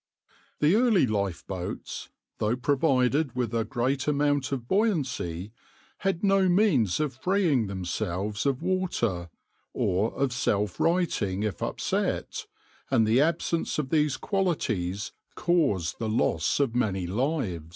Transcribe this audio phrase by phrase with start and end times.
[0.61, 2.09] The early lifeboats,
[2.39, 5.51] though provided with a great amount of buoyancy,
[5.99, 9.29] had no means of freeing themselves of water,
[9.73, 12.47] or of self righting if upset,
[12.89, 17.69] and the absence of these qualities caused the loss of many lives.